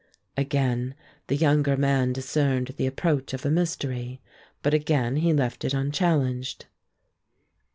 [0.35, 0.95] Again
[1.27, 4.19] the younger man discerned the approach of a mystery,
[4.63, 6.65] but again he left it unchallenged.